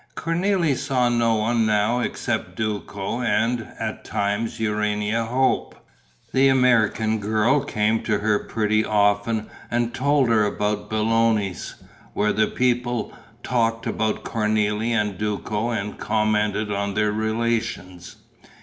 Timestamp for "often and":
8.83-9.93